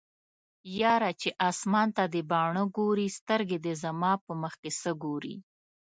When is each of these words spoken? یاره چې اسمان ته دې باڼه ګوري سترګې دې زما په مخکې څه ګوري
یاره 0.79 1.11
چې 1.21 1.29
اسمان 1.49 1.87
ته 1.95 2.03
دې 2.13 2.21
باڼه 2.31 2.63
ګوري 2.77 3.07
سترګې 3.17 3.57
دې 3.65 3.73
زما 3.83 4.11
په 4.25 4.31
مخکې 4.41 4.69
څه 4.81 4.91
ګوري 5.03 5.35